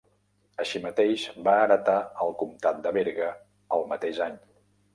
[0.61, 3.31] Així mateix va heretar el comtat de Berga
[3.79, 4.45] el mateix any.